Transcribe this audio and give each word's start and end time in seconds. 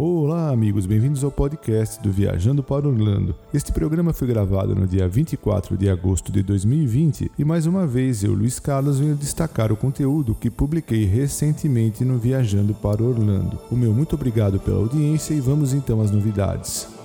Olá, 0.00 0.50
amigos, 0.50 0.86
bem-vindos 0.86 1.24
ao 1.24 1.30
podcast 1.32 2.00
do 2.00 2.12
Viajando 2.12 2.62
para 2.62 2.86
Orlando. 2.86 3.34
Este 3.52 3.72
programa 3.72 4.12
foi 4.12 4.28
gravado 4.28 4.72
no 4.72 4.86
dia 4.86 5.08
24 5.08 5.76
de 5.76 5.90
agosto 5.90 6.30
de 6.30 6.40
2020 6.40 7.32
e 7.36 7.44
mais 7.44 7.66
uma 7.66 7.84
vez 7.84 8.22
eu, 8.22 8.32
Luiz 8.32 8.60
Carlos, 8.60 9.00
venho 9.00 9.16
destacar 9.16 9.72
o 9.72 9.76
conteúdo 9.76 10.36
que 10.36 10.52
publiquei 10.52 11.04
recentemente 11.04 12.04
no 12.04 12.16
Viajando 12.16 12.74
para 12.74 13.02
Orlando. 13.02 13.58
O 13.72 13.74
meu 13.74 13.92
muito 13.92 14.14
obrigado 14.14 14.60
pela 14.60 14.78
audiência 14.78 15.34
e 15.34 15.40
vamos 15.40 15.72
então 15.72 16.00
às 16.00 16.12
novidades. 16.12 16.97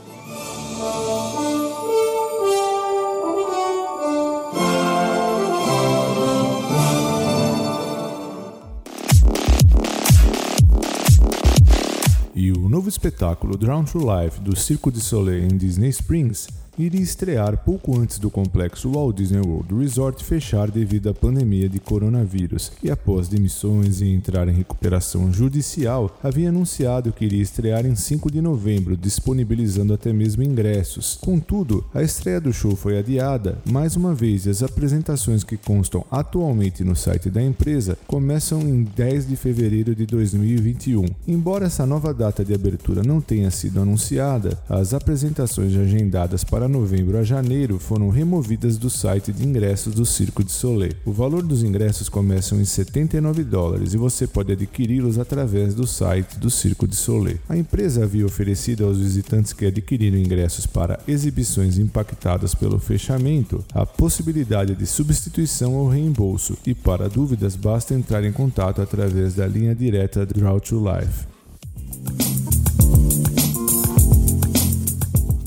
E 12.36 12.52
o 12.52 12.68
novo 12.68 12.90
espetáculo 12.90 13.56
Drown 13.56 13.84
to 13.84 14.00
Life 14.00 14.42
do 14.42 14.56
Circo 14.56 14.92
de 14.92 15.00
Soleil 15.00 15.44
em 15.44 15.56
Disney 15.56 15.90
Springs 15.90 16.48
iria 16.78 17.02
estrear 17.02 17.58
pouco 17.58 17.98
antes 17.98 18.18
do 18.18 18.30
complexo 18.30 18.92
Walt 18.92 19.16
Disney 19.16 19.42
World 19.42 19.74
Resort 19.76 20.24
fechar 20.24 20.72
devido 20.72 21.10
à 21.10 21.14
pandemia 21.14 21.70
de 21.70 21.80
coronavírus 21.80 22.72
e 22.82 22.90
após 22.90 23.28
demissões 23.28 24.02
e 24.02 24.10
entrar 24.10 24.48
em 24.48 24.54
recuperação 24.54 25.32
judicial, 25.32 26.18
havia 26.24 26.50
anunciado 26.50 27.12
que 27.12 27.26
iria 27.26 27.42
estrear 27.42 27.86
em 27.86 27.96
5 27.96 28.32
de 28.32 28.42
novembro, 28.42 28.98
disponibilizando 28.98 29.94
até 29.94 30.12
mesmo 30.12 30.44
ingressos. 30.44 31.18
Contudo, 31.22 31.86
a 31.94 32.02
estreia 32.02 32.42
do 32.42 32.52
show 32.52 32.76
foi 32.76 32.98
adiada 32.98 33.60
mais 33.66 33.96
uma 33.96 34.14
vez 34.14 34.46
e 34.46 34.50
as 34.50 34.64
apresentações 34.64 35.44
que 35.44 35.58
constam 35.58 36.04
atualmente 36.10 36.84
no 36.84 36.96
site 36.96 37.30
da 37.30 37.42
empresa 37.42 37.98
começam 38.08 38.62
em 38.62 38.84
10 38.84 39.28
de 39.28 39.36
fevereiro 39.36 39.96
de 39.96 40.06
2021. 40.06 41.06
Embora 41.28 41.66
essa 41.66 41.86
nova 41.86 42.14
data 42.14 42.44
de 42.44 42.54
abertura 42.54 43.04
não 43.04 43.22
tenha 43.22 43.52
sido 43.52 43.82
anunciada, 43.82 44.60
as 44.68 44.94
apresentações 44.94 45.76
agendadas 45.76 46.44
para 46.44 46.63
para 46.64 46.70
novembro 46.70 47.18
a 47.18 47.24
janeiro 47.26 47.78
foram 47.78 48.08
removidas 48.08 48.78
do 48.78 48.90
site 48.90 49.34
de 49.34 49.46
ingressos 49.46 49.94
do 49.94 50.06
Circo 50.06 50.42
de 50.46 50.52
Soleil. 50.54 50.94
O 51.04 51.12
valor 51.12 51.44
dos 51.44 51.62
ingressos 51.62 52.08
começam 52.08 52.58
em 52.62 52.64
79 52.64 53.44
dólares 53.44 53.94
e 53.94 53.98
você 53.98 54.26
pode 54.26 54.54
adquiri-los 54.54 55.20
através 55.20 55.76
do 55.76 55.86
site 55.86 56.40
do 56.40 56.50
Circo 56.50 56.88
de 56.88 56.96
Soleil. 56.96 57.38
A 57.50 57.58
empresa 57.58 58.06
havia 58.06 58.26
oferecido 58.26 58.86
aos 58.86 58.98
visitantes 58.98 59.52
que 59.52 59.66
adquiriram 59.66 60.18
ingressos 60.18 60.66
para 60.66 61.02
exibições 61.06 61.78
impactadas 61.78 62.56
pelo 62.56 62.80
fechamento 62.80 63.62
a 63.74 63.86
possibilidade 63.86 64.74
de 64.74 64.86
substituição 64.86 65.74
ou 65.74 65.90
reembolso, 65.90 66.58
e 66.66 66.74
para 66.74 67.10
dúvidas 67.10 67.58
basta 67.58 67.94
entrar 67.94 68.24
em 68.24 68.32
contato 68.32 68.82
através 68.82 69.34
da 69.34 69.46
linha 69.46 69.76
direta 69.76 70.26
Draw 70.26 70.62
to 70.62 70.78
Life. 70.78 71.33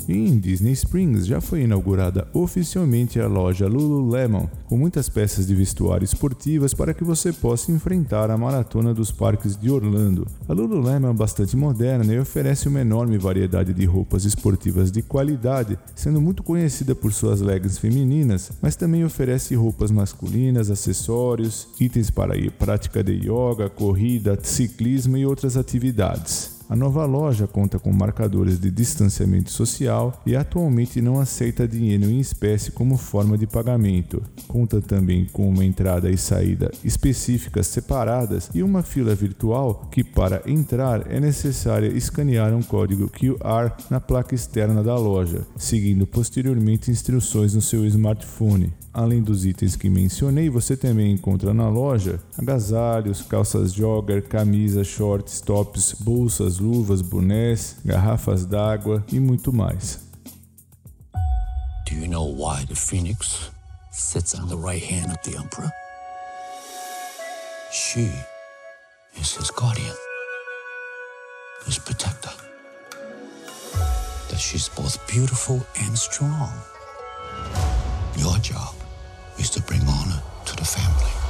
Em 0.09 0.39
Disney 0.39 0.73
Springs 0.73 1.27
já 1.27 1.41
foi 1.41 1.63
inaugurada 1.63 2.29
oficialmente 2.33 3.19
a 3.19 3.27
loja 3.27 3.67
Lululemon, 3.67 4.47
com 4.67 4.77
muitas 4.77 5.09
peças 5.09 5.49
de 5.49 5.55
vestuário 5.55 6.05
esportivas 6.05 6.73
para 6.73 6.95
que 6.95 7.03
você 7.03 7.33
possa 7.33 7.73
enfrentar 7.73 8.31
a 8.31 8.39
maratona 8.39 8.95
dos 8.95 9.11
parques 9.11 9.57
de 9.57 9.69
Orlando. 9.69 10.25
A 10.49 10.53
Lululemon 10.53 11.11
é 11.11 11.13
bastante 11.13 11.57
moderna 11.57 12.15
e 12.15 12.21
oferece 12.21 12.69
uma 12.69 12.81
enorme 12.81 13.19
variedade 13.19 13.75
de 13.75 13.85
roupas 13.85 14.25
esportivas 14.25 14.93
de 14.93 15.03
qualidade, 15.03 15.77
sendo 15.97 16.21
muito 16.21 16.45
conhecida 16.45 16.95
por 16.95 17.13
suas 17.13 17.41
leggings 17.41 17.79
femininas, 17.79 18.53
mas 18.63 18.77
também 18.77 19.05
oferece 19.05 19.57
roupas 19.57 19.91
masculinas, 19.91 20.71
acessórios, 20.71 21.67
itens 21.81 22.11
para 22.11 22.35
a 22.35 22.51
prática 22.53 23.03
de 23.03 23.13
yoga, 23.13 23.69
corrida, 23.69 24.39
ciclismo 24.41 25.17
e 25.17 25.27
outras 25.27 25.57
atividades. 25.57 26.56
A 26.69 26.75
nova 26.75 27.07
loja 27.07 27.47
conta 27.47 27.79
com 27.79 27.93
marcadores 27.93 28.59
de 28.59 28.73
distanciamento 28.73 29.53
social 29.53 30.21
e 30.27 30.35
atualmente 30.35 31.01
não 31.01 31.21
aceita 31.21 31.67
dinheiro 31.67 32.11
em 32.11 32.19
espécie 32.19 32.73
como 32.73 32.97
forma 32.97 33.39
de 33.39 33.47
pagamento. 33.47 34.21
Conta 34.49 34.81
também 34.81 35.27
com 35.27 35.49
uma 35.49 35.65
entrada 35.65 36.11
e 36.11 36.19
saída 36.19 36.73
específicas 36.83 37.69
separadas 37.69 38.51
e 38.53 38.65
uma 38.65 38.83
fila 38.83 39.15
virtual 39.15 39.89
que, 39.93 40.03
para 40.03 40.43
entrar, 40.45 41.09
é 41.09 41.21
necessário 41.21 41.97
escanear 41.97 42.53
um 42.53 42.63
código 42.63 43.09
QR 43.09 43.71
na 43.89 44.01
placa 44.01 44.35
externa 44.35 44.83
da 44.83 44.97
loja, 44.97 45.47
seguindo 45.57 46.05
posteriormente 46.05 46.91
instruções 46.91 47.55
no 47.55 47.63
seu 47.63 47.87
smartphone. 47.87 48.73
Além 48.97 49.23
dos 49.23 49.45
itens 49.45 49.77
que 49.77 49.91
mencionei, 49.91 50.49
você 50.49 50.75
também 50.75 51.13
encontra 51.13 51.53
na 51.53 51.69
loja 51.69 52.19
agasalhos, 52.39 53.21
calças 53.21 53.75
jogger, 53.75 54.27
camisas, 54.27 54.87
shorts, 54.87 55.43
tops, 55.43 55.95
bolsas, 56.01 56.56
luvas, 56.59 57.03
bonés, 57.03 57.77
garrafas 57.85 58.45
d'água 58.45 59.05
e 59.13 59.21
muito 59.21 59.53
mais. 59.53 60.01
Do 61.89 61.95
you 61.95 62.09
know 62.09 62.25
why 62.25 62.65
the 62.65 62.75
phoenix 62.75 63.51
sits 63.93 64.35
on 64.35 64.49
the 64.49 64.57
right 64.57 64.83
hand 64.83 65.13
of 65.13 65.19
the 65.23 65.39
emperor? 65.39 65.71
She 67.73 68.11
is 69.21 69.37
his 69.37 69.51
guardian, 69.51 69.95
his 71.65 71.79
protector. 71.79 72.33
That 74.29 74.39
she's 74.39 74.69
both 74.69 74.99
beautiful 75.07 75.65
and 75.85 75.97
strong. 75.97 76.53
Your 78.17 78.39
job 78.39 78.75
is 79.39 79.51
to 79.51 79.63
bring 79.63 79.83
honor 79.83 80.23
to 80.47 80.57
the 80.57 80.65
family. 80.65 81.26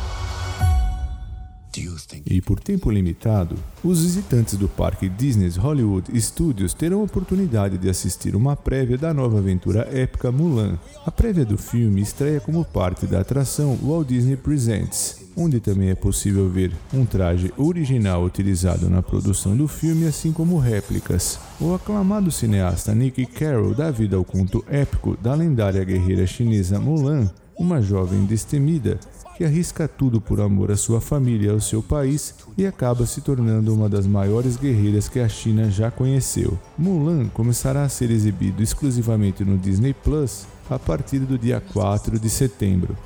E 2.24 2.40
por 2.40 2.60
tempo 2.60 2.90
limitado, 2.90 3.56
os 3.82 4.02
visitantes 4.02 4.56
do 4.56 4.68
parque 4.68 5.08
Disney's 5.08 5.56
Hollywood 5.56 6.10
Studios 6.20 6.74
terão 6.74 7.00
a 7.00 7.04
oportunidade 7.04 7.78
de 7.78 7.88
assistir 7.88 8.34
uma 8.34 8.56
prévia 8.56 8.96
da 8.96 9.12
nova 9.12 9.38
aventura 9.38 9.88
épica 9.92 10.32
Mulan. 10.32 10.78
A 11.04 11.10
prévia 11.10 11.44
do 11.44 11.58
filme 11.58 12.00
estreia 12.00 12.40
como 12.40 12.64
parte 12.64 13.06
da 13.06 13.20
atração 13.20 13.78
Walt 13.82 14.08
Disney 14.08 14.36
Presents, 14.36 15.20
onde 15.36 15.60
também 15.60 15.90
é 15.90 15.94
possível 15.94 16.48
ver 16.48 16.72
um 16.92 17.04
traje 17.04 17.52
original 17.56 18.24
utilizado 18.24 18.88
na 18.88 19.02
produção 19.02 19.56
do 19.56 19.68
filme, 19.68 20.06
assim 20.06 20.32
como 20.32 20.58
réplicas. 20.58 21.38
O 21.60 21.74
aclamado 21.74 22.30
cineasta 22.30 22.94
Nick 22.94 23.26
Carroll 23.26 23.74
dá 23.74 23.90
vida 23.90 24.16
ao 24.16 24.24
conto 24.24 24.64
épico 24.68 25.16
da 25.22 25.34
lendária 25.34 25.84
guerreira 25.84 26.26
chinesa 26.26 26.78
Mulan, 26.78 27.30
uma 27.58 27.80
jovem 27.80 28.24
destemida 28.24 28.98
que 29.36 29.44
arrisca 29.44 29.86
tudo 29.86 30.18
por 30.18 30.40
amor 30.40 30.70
à 30.70 30.76
sua 30.76 31.00
família 31.00 31.48
e 31.48 31.50
ao 31.50 31.60
seu 31.60 31.82
país 31.82 32.34
e 32.56 32.66
acaba 32.66 33.04
se 33.04 33.20
tornando 33.20 33.74
uma 33.74 33.88
das 33.88 34.06
maiores 34.06 34.56
guerreiras 34.56 35.08
que 35.08 35.20
a 35.20 35.28
China 35.28 35.70
já 35.70 35.90
conheceu. 35.90 36.58
Mulan 36.78 37.28
começará 37.28 37.82
a 37.82 37.88
ser 37.88 38.10
exibido 38.10 38.62
exclusivamente 38.62 39.44
no 39.44 39.58
Disney 39.58 39.92
Plus 39.92 40.46
a 40.70 40.78
partir 40.78 41.20
do 41.20 41.38
dia 41.38 41.60
4 41.60 42.18
de 42.18 42.30
setembro. 42.30 42.96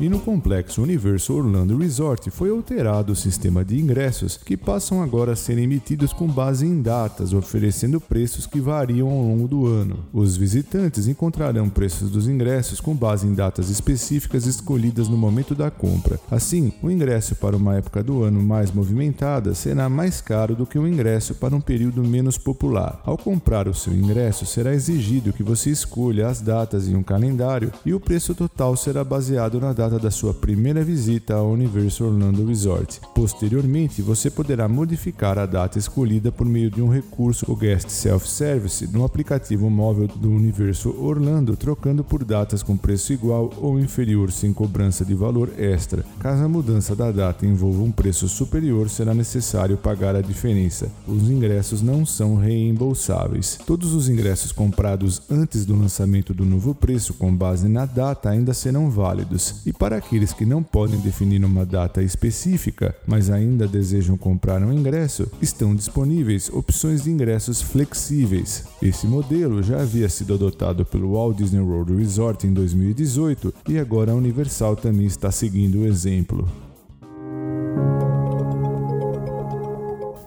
E 0.00 0.08
no 0.08 0.18
complexo 0.18 0.80
Universo 0.80 1.34
Orlando 1.34 1.76
Resort 1.76 2.30
foi 2.30 2.48
alterado 2.48 3.12
o 3.12 3.16
sistema 3.16 3.62
de 3.62 3.78
ingressos, 3.78 4.38
que 4.38 4.56
passam 4.56 5.02
agora 5.02 5.32
a 5.32 5.36
ser 5.36 5.58
emitidos 5.58 6.10
com 6.10 6.26
base 6.26 6.64
em 6.64 6.80
datas, 6.80 7.34
oferecendo 7.34 8.00
preços 8.00 8.46
que 8.46 8.62
variam 8.62 9.10
ao 9.10 9.20
longo 9.20 9.46
do 9.46 9.66
ano. 9.66 9.98
Os 10.10 10.38
visitantes 10.38 11.06
encontrarão 11.06 11.68
preços 11.68 12.10
dos 12.10 12.26
ingressos 12.26 12.80
com 12.80 12.96
base 12.96 13.26
em 13.26 13.34
datas 13.34 13.68
específicas 13.68 14.46
escolhidas 14.46 15.06
no 15.06 15.18
momento 15.18 15.54
da 15.54 15.70
compra. 15.70 16.18
Assim, 16.30 16.72
o 16.82 16.90
ingresso 16.90 17.34
para 17.34 17.54
uma 17.54 17.76
época 17.76 18.02
do 18.02 18.22
ano 18.22 18.42
mais 18.42 18.72
movimentada 18.72 19.54
será 19.54 19.86
mais 19.90 20.22
caro 20.22 20.54
do 20.54 20.64
que 20.64 20.78
o 20.78 20.88
ingresso 20.88 21.34
para 21.34 21.54
um 21.54 21.60
período 21.60 22.02
menos 22.02 22.38
popular. 22.38 23.02
Ao 23.04 23.18
comprar 23.18 23.68
o 23.68 23.74
seu 23.74 23.92
ingresso, 23.92 24.46
será 24.46 24.72
exigido 24.72 25.30
que 25.30 25.42
você 25.42 25.68
escolha 25.68 26.26
as 26.26 26.40
datas 26.40 26.88
em 26.88 26.96
um 26.96 27.02
calendário 27.02 27.70
e 27.84 27.92
o 27.92 28.00
preço 28.00 28.34
total 28.34 28.74
será 28.78 29.04
baseado 29.04 29.60
na 29.60 29.74
data 29.74 29.89
data 29.90 29.98
da 29.98 30.10
sua 30.10 30.32
primeira 30.32 30.84
visita 30.84 31.34
ao 31.34 31.50
Universo 31.50 32.04
Orlando 32.04 32.46
Resort. 32.46 33.00
Posteriormente, 33.12 34.00
você 34.00 34.30
poderá 34.30 34.68
modificar 34.68 35.36
a 35.36 35.46
data 35.46 35.78
escolhida 35.78 36.30
por 36.30 36.46
meio 36.46 36.70
de 36.70 36.80
um 36.80 36.88
recurso, 36.88 37.50
o 37.50 37.56
Guest 37.56 37.88
Self-Service, 37.88 38.86
no 38.92 39.04
aplicativo 39.04 39.68
móvel 39.68 40.06
do 40.06 40.30
Universo 40.30 40.94
Orlando, 40.96 41.56
trocando 41.56 42.04
por 42.04 42.24
datas 42.24 42.62
com 42.62 42.76
preço 42.76 43.12
igual 43.12 43.50
ou 43.56 43.80
inferior 43.80 44.30
sem 44.30 44.52
cobrança 44.52 45.04
de 45.04 45.14
valor 45.14 45.50
extra. 45.58 46.04
Caso 46.20 46.44
a 46.44 46.48
mudança 46.48 46.94
da 46.94 47.10
data 47.10 47.44
envolva 47.44 47.82
um 47.82 47.90
preço 47.90 48.28
superior, 48.28 48.88
será 48.88 49.12
necessário 49.12 49.76
pagar 49.76 50.14
a 50.14 50.20
diferença. 50.20 50.88
Os 51.08 51.28
ingressos 51.28 51.82
não 51.82 52.06
são 52.06 52.36
reembolsáveis. 52.36 53.58
Todos 53.66 53.92
os 53.92 54.08
ingressos 54.08 54.52
comprados 54.52 55.22
antes 55.28 55.66
do 55.66 55.74
lançamento 55.74 56.32
do 56.32 56.44
novo 56.44 56.76
preço 56.76 57.14
com 57.14 57.34
base 57.34 57.66
na 57.68 57.86
data 57.86 58.30
ainda 58.30 58.54
serão 58.54 58.88
válidos 58.88 59.62
e 59.66 59.72
para 59.80 59.96
aqueles 59.96 60.34
que 60.34 60.44
não 60.44 60.62
podem 60.62 61.00
definir 61.00 61.42
uma 61.42 61.64
data 61.64 62.02
específica, 62.02 62.94
mas 63.06 63.30
ainda 63.30 63.66
desejam 63.66 64.14
comprar 64.14 64.62
um 64.62 64.74
ingresso, 64.74 65.26
estão 65.40 65.74
disponíveis 65.74 66.50
opções 66.50 67.04
de 67.04 67.10
ingressos 67.10 67.62
flexíveis. 67.62 68.64
Esse 68.82 69.06
modelo 69.06 69.62
já 69.62 69.80
havia 69.80 70.10
sido 70.10 70.34
adotado 70.34 70.84
pelo 70.84 71.14
Walt 71.14 71.38
Disney 71.38 71.60
World 71.60 71.96
Resort 71.96 72.46
em 72.46 72.52
2018 72.52 73.54
e 73.70 73.78
agora 73.78 74.12
a 74.12 74.14
Universal 74.14 74.76
também 74.76 75.06
está 75.06 75.32
seguindo 75.32 75.78
o 75.78 75.86
exemplo. 75.86 76.46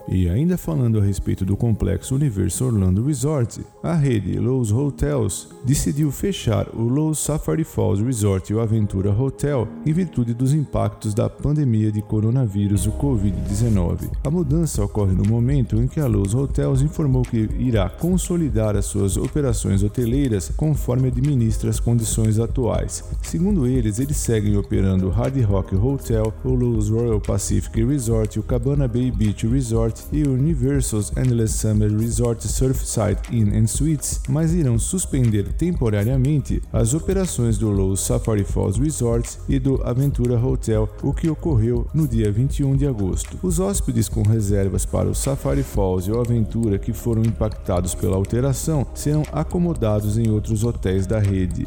E 0.06 0.28
ainda 0.28 0.58
falando 0.58 0.98
a 0.98 1.02
respeito 1.02 1.44
do 1.44 1.56
complexo 1.56 2.14
Universo 2.14 2.66
Orlando 2.66 3.04
Resort, 3.04 3.64
a 3.82 3.94
rede 3.94 4.38
Lowe's 4.38 4.70
Hotels 4.70 5.48
decidiu 5.64 6.12
fechar 6.12 6.68
o 6.74 6.82
Lowe's 6.82 7.18
Safari 7.18 7.64
Falls 7.64 8.04
Resort 8.04 8.52
e 8.52 8.54
o 8.54 8.60
Aventura 8.60 9.10
Hotel 9.10 9.66
em 9.86 9.92
virtude 9.92 10.34
dos 10.34 10.52
impactos 10.52 11.14
da 11.14 11.30
pandemia 11.30 11.90
de 11.90 12.02
coronavírus, 12.02 12.86
o 12.86 12.92
Covid-19. 12.92 14.10
A 14.22 14.30
mudança 14.30 14.84
ocorre 14.84 15.14
no 15.14 15.24
momento 15.24 15.76
em 15.76 15.88
que 15.88 16.00
a 16.00 16.06
Lowe's 16.06 16.34
Hotels 16.34 16.82
informou 16.82 17.22
que 17.22 17.48
irá 17.58 17.88
consolidar 17.88 18.76
as 18.76 18.84
suas 18.84 19.16
operações 19.16 19.82
hoteleiras 19.82 20.52
conforme 20.54 21.08
administra 21.08 21.70
as 21.70 21.80
condições 21.80 22.38
atuais. 22.38 23.02
Segundo 23.22 23.66
eles, 23.66 23.98
eles 23.98 24.18
seguem 24.18 24.56
operando 24.56 25.06
o 25.06 25.10
Hard 25.10 25.40
Rock 25.44 25.74
Hotel, 25.74 26.32
o 26.44 26.50
Lowe's 26.50 26.90
Royal 26.90 27.20
Pacific 27.20 27.82
Resort, 27.82 28.38
o 28.38 28.42
Cabana 28.42 28.86
Bay 28.86 29.10
Beach 29.10 29.46
Resort 29.46 29.93
e 30.12 30.22
o 30.22 30.32
Universal's 30.32 31.12
Endless 31.16 31.58
Summer 31.58 31.90
Resort 31.96 32.46
Surfside 32.46 33.20
Inn 33.30 33.56
and 33.56 33.66
Suites, 33.66 34.20
mas 34.28 34.52
irão 34.54 34.78
suspender 34.78 35.52
temporariamente 35.52 36.62
as 36.72 36.94
operações 36.94 37.58
do 37.58 37.70
Lowe's 37.70 38.00
Safari 38.00 38.44
Falls 38.44 38.80
Resort 38.80 39.38
e 39.48 39.58
do 39.58 39.82
Aventura 39.82 40.38
Hotel, 40.38 40.88
o 41.02 41.12
que 41.12 41.28
ocorreu 41.28 41.86
no 41.94 42.08
dia 42.08 42.30
21 42.30 42.76
de 42.76 42.86
agosto. 42.86 43.38
Os 43.42 43.58
hóspedes 43.58 44.08
com 44.08 44.22
reservas 44.22 44.84
para 44.84 45.08
o 45.08 45.14
Safari 45.14 45.62
Falls 45.62 46.08
e 46.08 46.12
o 46.12 46.20
Aventura 46.20 46.78
que 46.78 46.92
foram 46.92 47.22
impactados 47.22 47.94
pela 47.94 48.16
alteração 48.16 48.86
serão 48.94 49.22
acomodados 49.32 50.18
em 50.18 50.30
outros 50.30 50.64
hotéis 50.64 51.06
da 51.06 51.18
rede. 51.18 51.66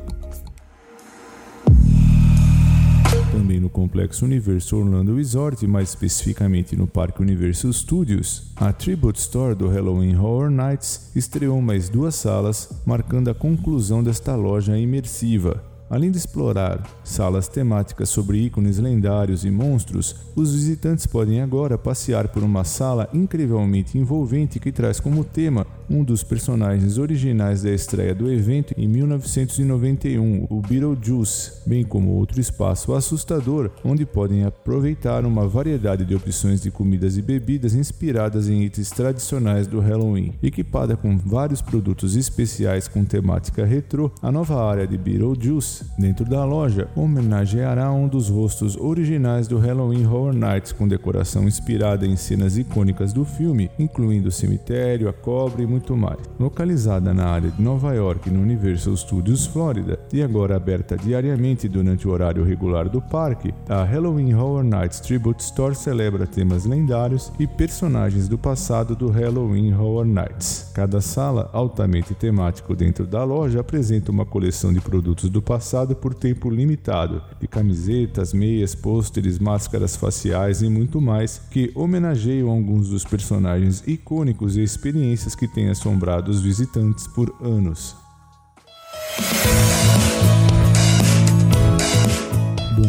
Complexo 3.87 4.25
Universo 4.25 4.75
Orlando 4.75 5.15
Resort, 5.15 5.65
mais 5.65 5.87
especificamente 5.87 6.75
no 6.75 6.85
Parque 6.85 7.21
Universo 7.21 7.71
Studios, 7.71 8.51
a 8.53 8.73
Tribute 8.73 9.17
Store 9.17 9.55
do 9.55 9.69
Halloween 9.69 10.13
Horror 10.17 10.49
Nights 10.49 11.09
estreou 11.15 11.61
mais 11.61 11.87
duas 11.87 12.15
salas, 12.15 12.81
marcando 12.85 13.29
a 13.29 13.33
conclusão 13.33 14.03
desta 14.03 14.35
loja 14.35 14.77
imersiva. 14.77 15.76
Além 15.89 16.11
de 16.11 16.17
explorar 16.17 16.83
salas 17.01 17.47
temáticas 17.47 18.09
sobre 18.09 18.39
ícones 18.39 18.77
lendários 18.77 19.45
e 19.45 19.49
monstros, 19.49 20.15
os 20.35 20.53
visitantes 20.53 21.07
podem 21.07 21.41
agora 21.41 21.77
passear 21.77 22.27
por 22.27 22.43
uma 22.43 22.65
sala 22.65 23.09
incrivelmente 23.13 23.97
envolvente 23.97 24.59
que 24.59 24.71
traz 24.71 24.99
como 24.99 25.23
tema 25.23 25.65
um 25.89 26.03
dos 26.03 26.23
personagens 26.23 26.97
originais 26.97 27.61
da 27.61 27.71
estreia 27.71 28.13
do 28.13 28.29
evento 28.29 28.73
em 28.77 28.85
1991, 28.87 30.47
o 30.49 30.61
Beetlejuice, 30.61 31.53
bem 31.65 31.85
como 31.85 32.11
outro 32.11 32.41
espaço 32.41 32.93
assustador 32.93 33.71
onde 33.83 34.05
podem 34.05 34.43
aproveitar 34.43 35.25
uma 35.25 35.47
variedade 35.47 36.03
de 36.03 36.13
opções 36.13 36.61
de 36.61 36.69
comidas 36.69 37.17
e 37.17 37.21
bebidas 37.21 37.73
inspiradas 37.73 38.49
em 38.49 38.63
itens 38.63 38.89
tradicionais 38.89 39.67
do 39.67 39.79
Halloween. 39.79 40.33
Equipada 40.43 40.97
com 40.97 41.17
vários 41.17 41.61
produtos 41.61 42.17
especiais 42.17 42.89
com 42.89 43.05
temática 43.05 43.65
retrô, 43.65 44.11
a 44.21 44.29
nova 44.29 44.61
área 44.61 44.85
de 44.85 44.97
Beetlejuice 44.97 45.76
dentro 45.97 46.25
da 46.25 46.43
loja 46.43 46.87
homenageará 46.95 47.91
um 47.91 48.07
dos 48.07 48.29
rostos 48.29 48.75
originais 48.75 49.47
do 49.47 49.59
Halloween 49.59 50.05
Horror 50.05 50.33
Nights 50.33 50.71
com 50.71 50.87
decoração 50.87 51.47
inspirada 51.47 52.05
em 52.05 52.15
cenas 52.15 52.57
icônicas 52.57 53.13
do 53.13 53.23
filme, 53.23 53.69
incluindo 53.77 54.29
o 54.29 54.31
cemitério, 54.31 55.07
a 55.07 55.13
cobra 55.13 55.61
e 55.61 55.67
muito 55.67 55.95
mais. 55.95 56.19
Localizada 56.39 57.13
na 57.13 57.27
área 57.27 57.51
de 57.51 57.61
Nova 57.61 57.93
York, 57.93 58.29
no 58.29 58.41
Universal 58.41 58.97
Studios 58.97 59.45
Florida, 59.45 59.99
e 60.11 60.23
agora 60.23 60.55
aberta 60.55 60.97
diariamente 60.97 61.67
durante 61.67 62.07
o 62.07 62.11
horário 62.11 62.43
regular 62.43 62.89
do 62.89 63.01
parque, 63.01 63.53
a 63.69 63.83
Halloween 63.83 64.33
Horror 64.33 64.63
Nights 64.63 64.99
Tribute 64.99 65.41
Store 65.41 65.75
celebra 65.75 66.25
temas 66.25 66.65
lendários 66.65 67.31
e 67.39 67.45
personagens 67.45 68.27
do 68.27 68.37
passado 68.37 68.95
do 68.95 69.09
Halloween 69.09 69.73
Horror 69.73 70.05
Nights. 70.05 70.71
Cada 70.73 71.01
sala, 71.01 71.49
altamente 71.53 72.15
temático 72.15 72.75
dentro 72.75 73.05
da 73.05 73.23
loja, 73.23 73.59
apresenta 73.59 74.11
uma 74.11 74.25
coleção 74.25 74.73
de 74.73 74.81
produtos 74.81 75.29
do 75.29 75.41
passado 75.41 75.66
por 75.95 76.13
tempo 76.13 76.49
limitado, 76.49 77.21
de 77.39 77.47
camisetas, 77.47 78.33
meias, 78.33 78.73
pôsteres, 78.73 79.39
máscaras 79.39 79.95
faciais 79.95 80.61
e 80.61 80.69
muito 80.69 81.01
mais, 81.01 81.41
que 81.51 81.71
homenageiam 81.75 82.49
alguns 82.49 82.89
dos 82.89 83.03
personagens 83.03 83.83
icônicos 83.85 84.55
e 84.55 84.63
experiências 84.63 85.35
que 85.35 85.47
têm 85.47 85.69
assombrado 85.69 86.31
os 86.31 86.41
visitantes 86.41 87.07
por 87.07 87.35
anos. 87.41 87.95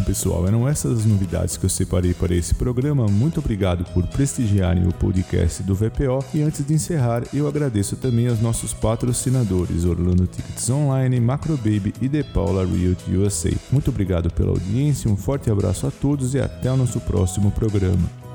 Pessoal, 0.09 0.49
eram 0.49 0.67
essas 0.67 1.01
as 1.01 1.05
novidades 1.05 1.59
que 1.59 1.67
eu 1.67 1.69
separei 1.69 2.15
para 2.15 2.35
esse 2.35 2.55
programa. 2.55 3.07
Muito 3.09 3.41
obrigado 3.41 3.85
por 3.93 4.07
prestigiarem 4.07 4.89
o 4.89 4.95
podcast 4.95 5.63
do 5.63 5.75
VPO. 5.75 6.25
E 6.33 6.41
antes 6.41 6.67
de 6.67 6.73
encerrar, 6.73 7.25
eu 7.35 7.47
agradeço 7.47 7.95
também 7.95 8.27
aos 8.27 8.41
nossos 8.41 8.73
patrocinadores 8.73 9.85
Orlando 9.85 10.27
Tickets 10.27 10.71
Online, 10.71 11.21
Macro 11.21 11.59
Baby 11.59 11.93
e 12.01 12.09
The 12.09 12.23
Paula 12.23 12.65
Realty 12.65 13.17
USA. 13.19 13.53
Muito 13.71 13.91
obrigado 13.91 14.33
pela 14.33 14.49
audiência, 14.49 15.11
um 15.11 15.17
forte 15.17 15.51
abraço 15.51 15.87
a 15.87 15.91
todos 15.91 16.35
e 16.35 16.41
até 16.41 16.73
o 16.73 16.77
nosso 16.79 17.01
próximo 17.01 17.51
programa. 17.51 18.28